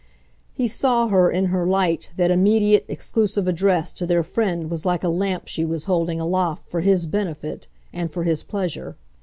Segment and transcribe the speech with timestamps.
[0.55, 5.03] He saw her in her light that immediate, exclusive address to their friend was like
[5.03, 8.95] a lamp she was holding aloft for his benefit and for his pleasure.